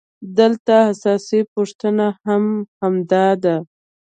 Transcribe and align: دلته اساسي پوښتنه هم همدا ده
دلته 0.37 0.75
اساسي 0.91 1.39
پوښتنه 1.53 2.07
هم 2.25 2.43
همدا 2.79 3.27
ده 3.43 3.55